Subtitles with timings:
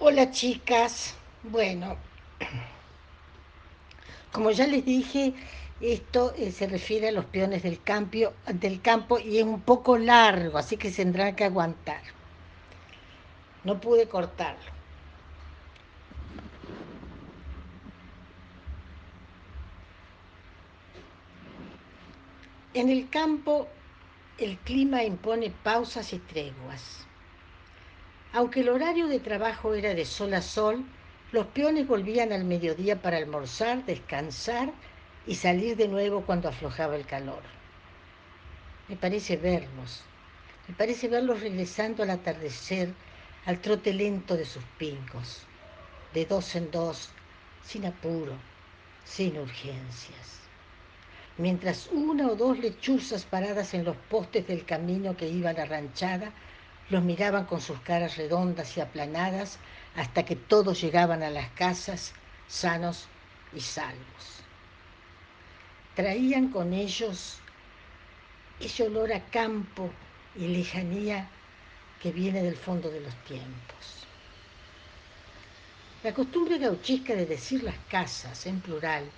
[0.00, 1.96] Hola chicas, bueno,
[4.30, 5.34] como ya les dije,
[5.80, 9.98] esto eh, se refiere a los peones del, campio, del campo y es un poco
[9.98, 12.00] largo, así que tendrán que aguantar.
[13.64, 14.70] No pude cortarlo.
[22.72, 23.66] En el campo
[24.38, 27.07] el clima impone pausas y treguas.
[28.32, 30.84] Aunque el horario de trabajo era de sol a sol,
[31.32, 34.70] los peones volvían al mediodía para almorzar, descansar
[35.26, 37.42] y salir de nuevo cuando aflojaba el calor.
[38.88, 40.02] Me parece verlos,
[40.66, 42.92] me parece verlos regresando al atardecer,
[43.46, 45.42] al trote lento de sus pincos,
[46.12, 47.10] de dos en dos,
[47.62, 48.34] sin apuro,
[49.04, 50.40] sin urgencias.
[51.38, 56.32] Mientras una o dos lechuzas paradas en los postes del camino que iba a ranchada
[56.90, 59.58] los miraban con sus caras redondas y aplanadas
[59.96, 62.12] hasta que todos llegaban a las casas
[62.46, 63.08] sanos
[63.52, 64.42] y salvos.
[65.94, 67.38] Traían con ellos
[68.60, 69.90] ese olor a campo
[70.36, 71.28] y lejanía
[72.00, 74.06] que viene del fondo de los tiempos.
[76.02, 79.10] La costumbre gauchisca de decir las casas en plural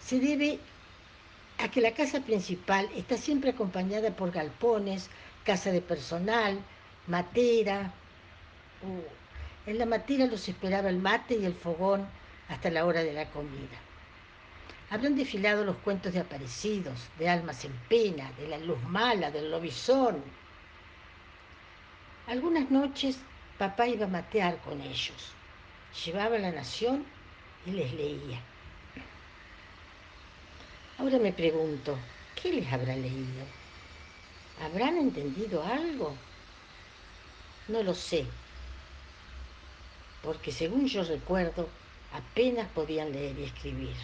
[0.00, 0.60] se debe
[1.58, 5.10] a que la casa principal está siempre acompañada por galpones,
[5.44, 6.62] casa de personal,
[7.08, 7.92] matera.
[9.66, 12.06] En la matera los esperaba el mate y el fogón
[12.48, 13.76] hasta la hora de la comida.
[14.90, 19.50] Habrán desfilado los cuentos de aparecidos, de almas en pena, de la luz mala, del
[19.50, 20.22] lobizón.
[22.26, 23.18] Algunas noches
[23.58, 25.32] papá iba a matear con ellos.
[26.04, 27.04] Llevaba la nación
[27.66, 28.40] y les leía.
[30.98, 31.98] Ahora me pregunto,
[32.40, 33.44] ¿qué les habrá leído?
[34.62, 36.14] ¿Habrán entendido algo?
[37.68, 38.24] No lo sé,
[40.22, 41.68] porque según yo recuerdo,
[42.12, 43.96] apenas podían leer y escribir.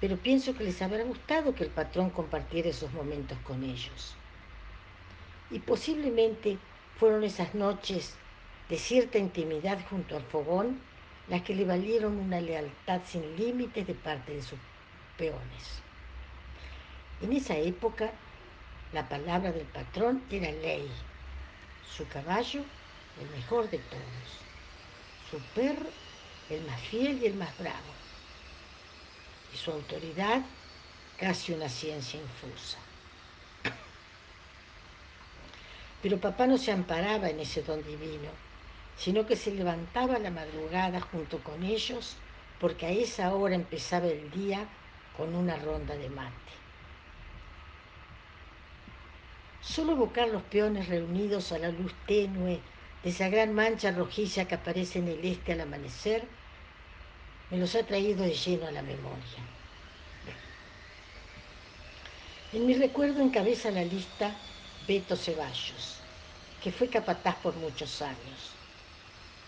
[0.00, 4.14] Pero pienso que les habrá gustado que el patrón compartiera esos momentos con ellos.
[5.50, 6.56] Y posiblemente
[6.98, 8.14] fueron esas noches
[8.70, 10.80] de cierta intimidad junto al fogón
[11.28, 14.58] las que le valieron una lealtad sin límites de parte de sus
[15.18, 15.82] peones.
[17.20, 18.10] En esa época,
[18.94, 20.90] la palabra del patrón era ley
[21.96, 22.62] su caballo
[23.20, 24.28] el mejor de todos,
[25.30, 25.88] su perro
[26.48, 27.92] el más fiel y el más bravo,
[29.54, 30.42] y su autoridad
[31.18, 32.78] casi una ciencia infusa.
[36.02, 38.30] Pero papá no se amparaba en ese don divino,
[38.96, 42.16] sino que se levantaba a la madrugada junto con ellos,
[42.58, 44.66] porque a esa hora empezaba el día
[45.16, 46.59] con una ronda de mate.
[49.62, 52.60] Solo evocar los peones reunidos a la luz tenue
[53.02, 56.24] de esa gran mancha rojiza que aparece en el este al amanecer,
[57.50, 59.40] me los ha traído de lleno a la memoria.
[62.52, 64.34] En mi recuerdo encabeza la lista
[64.86, 65.98] Beto Ceballos,
[66.62, 68.50] que fue capataz por muchos años.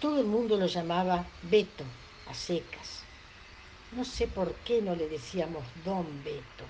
[0.01, 1.85] Todo el mundo lo llamaba Beto,
[2.29, 3.03] a secas.
[3.93, 6.65] No sé por qué no le decíamos Don Beto.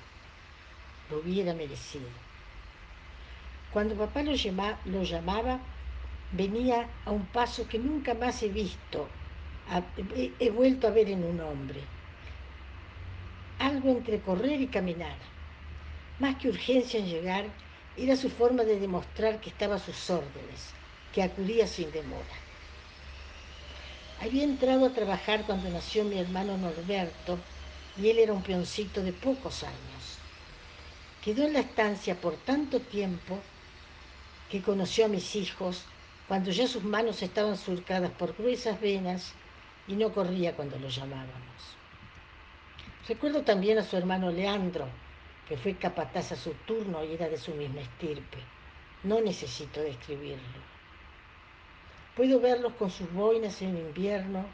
[1.11, 2.09] Lo hubiera merecido.
[3.73, 4.35] Cuando papá lo,
[5.03, 5.59] llamaba,
[6.33, 9.09] venía a un paso que nunca más he visto,
[10.39, 11.81] he vuelto a ver en un hombre.
[13.59, 15.17] Algo entre correr y caminar.
[16.19, 17.47] Más que urgencia en llegar,
[17.97, 20.75] era su forma de demostrar que estaba a sus órdenes,
[21.15, 22.37] que acudía sin demora.
[24.21, 27.39] Había entrado a trabajar cuando nació mi hermano Norberto
[28.01, 30.19] y él era un peoncito de pocos años.
[31.25, 33.39] Quedó en la estancia por tanto tiempo
[34.53, 35.87] que conoció a mis hijos
[36.29, 39.33] cuando ya sus manos estaban surcadas por gruesas venas
[39.89, 41.61] y no corría cuando lo llamábamos.
[43.09, 44.87] Recuerdo también a su hermano Leandro,
[45.49, 48.37] que fue capataz a su turno y era de su misma estirpe.
[49.05, 50.61] No necesito describirlo.
[52.15, 54.45] Puedo verlos con sus boinas en invierno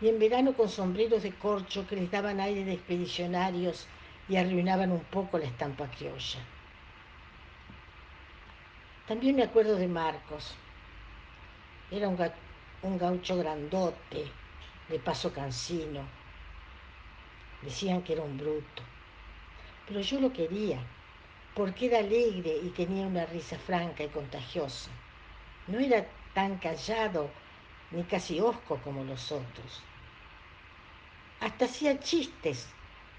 [0.00, 3.88] y en verano con sombreros de corcho que les daban aire de expedicionarios
[4.26, 6.40] y arruinaban un poco la estampa criolla.
[9.06, 10.54] También me acuerdo de Marcos.
[11.90, 14.24] Era un, gaucho grandote,
[14.88, 16.06] de paso cansino.
[17.62, 18.82] Decían que era un bruto.
[19.86, 20.78] Pero yo lo quería,
[21.54, 24.90] porque era alegre y tenía una risa franca y contagiosa.
[25.66, 27.28] No era tan callado
[27.90, 29.82] ni casi hosco como los otros.
[31.40, 32.66] Hasta hacía chistes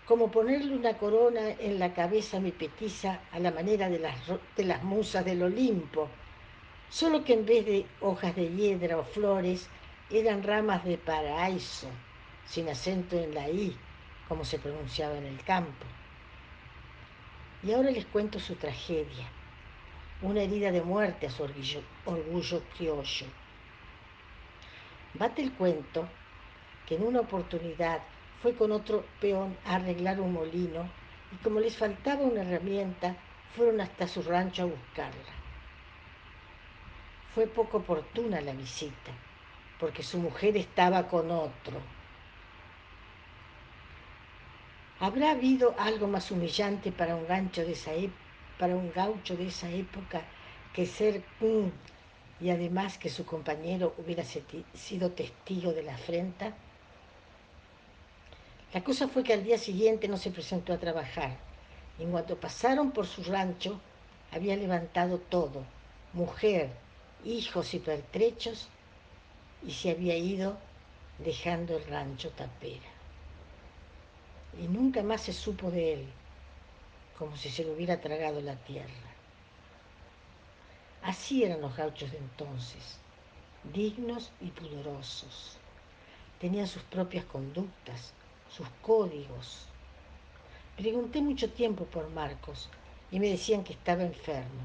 [0.05, 4.15] como ponerle una corona en la cabeza mi petiza a la manera de las,
[4.55, 6.09] de las musas del Olimpo,
[6.89, 9.67] solo que en vez de hojas de hiedra o flores
[10.11, 11.87] eran ramas de paraíso,
[12.45, 13.75] sin acento en la I,
[14.27, 15.85] como se pronunciaba en el campo.
[17.63, 19.27] Y ahora les cuento su tragedia,
[20.21, 23.25] una herida de muerte a su orgullo, orgullo criollo.
[25.15, 26.07] Bate el cuento
[26.85, 28.01] que en una oportunidad
[28.45, 30.87] fue con otro peón a arreglar un molino
[31.31, 33.15] y como les faltaba una herramienta,
[33.55, 35.33] fueron hasta su rancho a buscarla.
[37.33, 39.11] Fue poco oportuna la visita,
[39.79, 41.81] porque su mujer estaba con otro.
[44.99, 47.93] ¿Habrá habido algo más humillante para un, gancho de esa
[48.59, 50.21] para un gaucho de esa época
[50.71, 51.73] que ser un
[52.39, 56.53] y además que su compañero hubiera sido testigo de la afrenta?
[58.75, 61.37] La cosa fue que al día siguiente no se presentó a trabajar
[61.97, 63.79] y cuando pasaron por su rancho
[64.33, 65.63] había levantado todo,
[66.11, 66.71] mujer,
[67.23, 68.67] hijos y pertrechos,
[69.65, 70.57] y se había ido
[71.19, 72.91] dejando el rancho tapera.
[74.59, 76.07] Y nunca más se supo de él,
[77.17, 78.89] como si se lo hubiera tragado la tierra.
[81.01, 82.99] Así eran los gauchos de entonces,
[83.73, 85.59] dignos y pudorosos.
[86.41, 88.13] Tenían sus propias conductas,
[88.55, 89.65] sus códigos.
[90.77, 92.69] Pregunté mucho tiempo por Marcos
[93.11, 94.63] y me decían que estaba enfermo.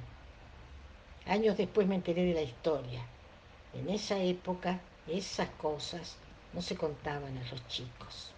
[1.27, 3.05] Años después me enteré de la historia.
[3.75, 6.17] En esa época esas cosas
[6.53, 8.33] no se contaban a los chicos.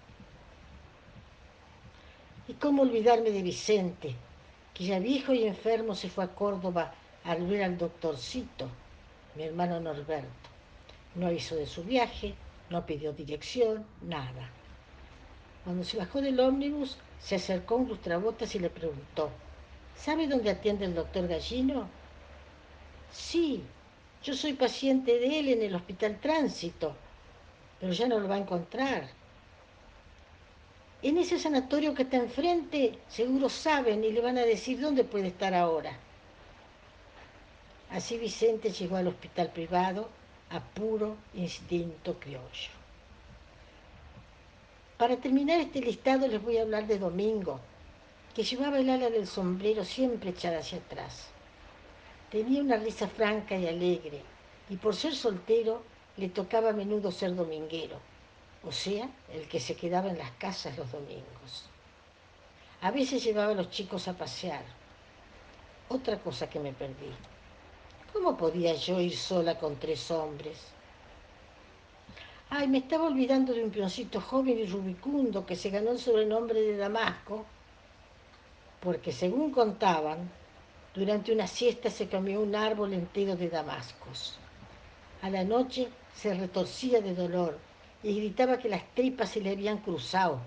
[2.49, 4.15] ¿Y cómo olvidarme de Vicente,
[4.75, 6.95] que ya viejo y enfermo se fue a Córdoba
[7.25, 8.69] a ver al doctorcito,
[9.35, 10.49] mi hermano Norberto?
[11.15, 12.35] No avisó de su viaje,
[12.71, 14.51] no pidió dirección, nada.
[15.65, 19.31] Cuando se bajó del ómnibus, se acercó un lustrabotas y le preguntó,
[19.97, 21.89] ¿sabe dónde atiende el doctor Gallino?
[23.13, 23.63] Sí,
[24.25, 26.95] yo soy paciente de él en el hospital Tránsito,
[27.81, 29.09] pero ya no lo va a encontrar.
[31.03, 35.29] En ese sanatorio que está enfrente, seguro saben y le van a decir dónde puede
[35.29, 35.97] estar ahora.
[37.91, 40.09] Así Vicente llegó al hospital privado
[40.51, 42.82] a puro instinto criollo.
[45.03, 47.59] Para terminar este listado les voy a hablar de Domingo,
[48.37, 51.27] que llevaba el ala del sombrero siempre echada hacia atrás.
[52.31, 54.23] Tenía una risa franca y alegre,
[54.71, 55.83] y por ser soltero
[56.17, 57.99] le tocaba a menudo ser dominguero,
[58.63, 61.65] o sea, el que se quedaba en las casas los domingos.
[62.81, 64.63] A veces llevaba a los chicos a pasear.
[65.89, 67.13] Otra cosa que me perdí.
[68.13, 70.59] ¿Cómo podía yo ir sola con tres hombres?
[72.55, 76.61] Ay, me estaba olvidando de un peoncito joven y rubicundo que se ganó el sobrenombre
[76.61, 77.47] de Damasco,
[78.83, 80.31] porque según contaban,
[80.95, 84.37] durante una siesta se comió un árbol entero de damascos.
[85.23, 87.59] A la noche se retorcía de dolor
[88.03, 90.39] y gritaba que las tripas se le habían cruzado.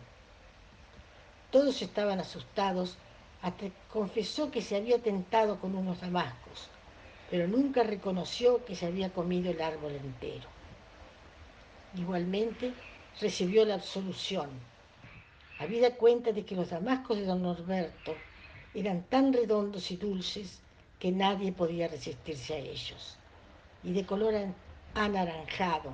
[1.50, 2.98] Todos estaban asustados
[3.42, 6.68] hasta confesó que se había tentado con unos damascos,
[7.32, 10.48] pero nunca reconoció que se había comido el árbol entero.
[11.98, 12.74] Igualmente
[13.22, 14.50] recibió la absolución.
[15.60, 18.16] Habida cuenta de que los damascos de don Norberto
[18.74, 20.60] eran tan redondos y dulces
[21.00, 23.16] que nadie podía resistirse a ellos.
[23.84, 24.34] Y de color
[24.94, 25.94] anaranjado.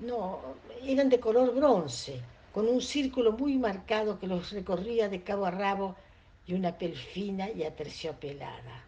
[0.00, 0.40] No,
[0.82, 2.20] eran de color bronce,
[2.52, 5.94] con un círculo muy marcado que los recorría de cabo a rabo
[6.46, 8.84] y una piel fina y aterciopelada.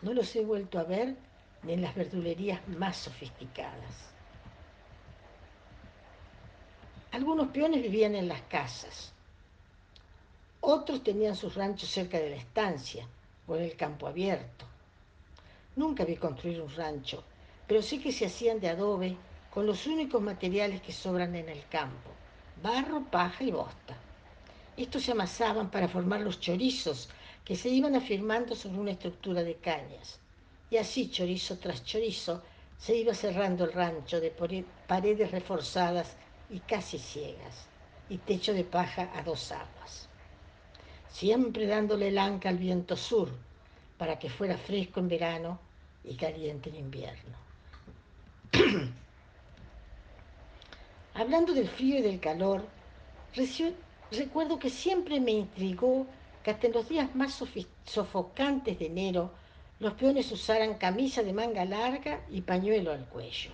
[0.00, 1.16] No los he vuelto a ver
[1.64, 4.10] ni en las verdulerías más sofisticadas.
[7.12, 9.12] Algunos peones vivían en las casas,
[10.62, 13.06] otros tenían sus ranchos cerca de la estancia
[13.46, 14.66] o en el campo abierto.
[15.74, 17.24] Nunca vi construir un rancho,
[17.66, 19.16] pero sí que se hacían de adobe
[19.50, 22.10] con los únicos materiales que sobran en el campo,
[22.62, 23.96] barro, paja y bosta.
[24.76, 27.08] Estos se amasaban para formar los chorizos
[27.44, 30.20] que se iban afirmando sobre una estructura de cañas.
[30.70, 32.42] Y así, chorizo tras chorizo,
[32.78, 34.32] se iba cerrando el rancho de
[34.86, 36.16] paredes reforzadas
[36.50, 37.66] y casi ciegas,
[38.08, 40.08] y techo de paja a dos aguas.
[41.08, 43.30] Siempre dándole el anca al viento sur,
[43.96, 45.60] para que fuera fresco en verano
[46.04, 47.38] y caliente en invierno.
[51.14, 52.66] Hablando del frío y del calor,
[54.10, 56.06] recuerdo que siempre me intrigó
[56.42, 57.42] que hasta en los días más
[57.84, 59.30] sofocantes de enero
[59.78, 63.50] los peones usaran camisa de manga larga y pañuelo al cuello.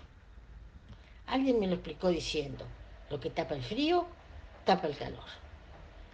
[1.27, 2.65] Alguien me lo explicó diciendo,
[3.11, 4.07] lo que tapa el frío,
[4.65, 5.25] tapa el calor.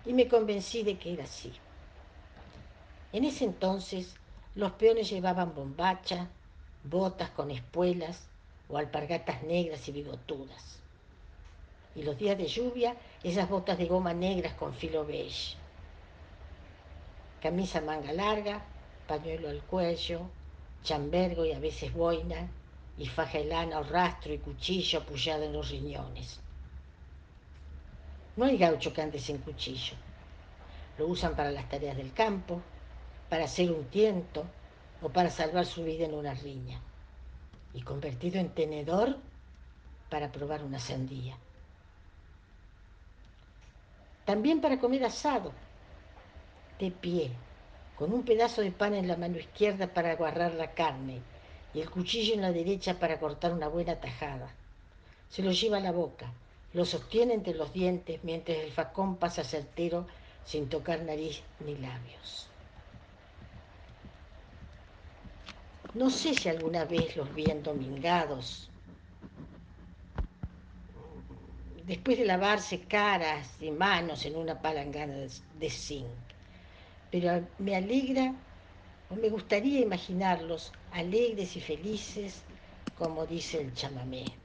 [0.05, 1.53] Y me convencí de que era así.
[3.13, 4.15] En ese entonces,
[4.55, 6.29] los peones llevaban bombacha,
[6.85, 8.29] botas con espuelas,
[8.69, 10.79] o alpargatas negras y bigotudas.
[11.95, 15.57] Y los días de lluvia, esas botas de goma negras con filo beige.
[17.43, 18.63] Camisa manga larga,
[19.07, 20.23] pañuelo al cuello,
[20.83, 22.49] chambergo y a veces boina,
[22.97, 26.42] y faja de lana o rastro y cuchillo apoyado en los riñones.
[28.37, 29.95] No hay gaucho que ande sin cuchillo.
[30.99, 32.63] Lo usan para las tareas del campo,
[33.29, 34.45] para hacer un tiento
[35.03, 36.81] o para salvar su vida en una riña.
[37.75, 39.17] Y convertido en tenedor
[40.11, 41.37] para probar una sandía.
[44.25, 45.53] También para comer asado,
[46.79, 47.31] de pie,
[47.97, 51.21] con un pedazo de pan en la mano izquierda para agarrar la carne
[51.75, 54.51] y el cuchillo en la derecha para cortar una buena tajada.
[55.29, 56.33] Se lo lleva a la boca,
[56.75, 60.07] lo sostiene entre los dientes mientras el facón pasa certero
[60.45, 62.49] sin tocar nariz ni labios.
[65.95, 68.71] No sé si alguna vez los vi endomingados,
[71.87, 75.27] después de lavarse caras y manos en una palangana
[75.59, 76.09] de zinc,
[77.11, 78.35] pero me alegra
[79.11, 82.43] o me gustaría imaginarlos alegres y felices,
[82.97, 84.42] como dice el chamamé.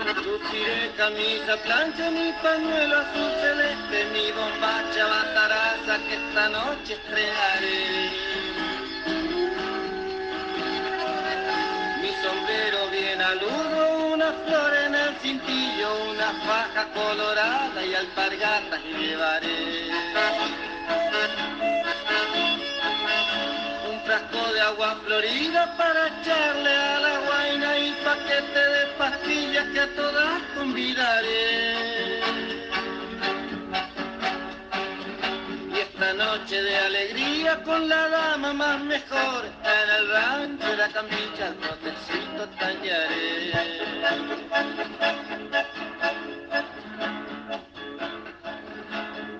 [0.00, 8.10] Luciré camisa, plancha, mi pañuelo azul celeste, mi bombacha bataraza que esta noche estrenaré.
[12.00, 19.90] Mi sombrero bien aludo, una flor en el cintillo, una faja colorada y alpargatas llevaré.
[23.90, 29.49] Un frasco de agua florida para echarle a la guaina y paquete de pastillas
[30.60, 32.20] convidaré.
[35.72, 40.88] Y esta noche de alegría con la dama más mejor, en el rancho de la
[40.88, 43.52] camilla el trotecito tallaré.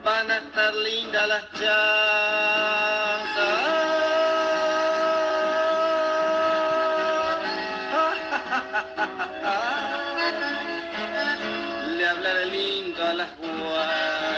[0.03, 3.10] Van a estar lindas las chanzas.
[13.21, 14.30] له